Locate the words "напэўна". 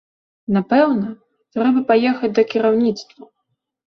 0.55-1.11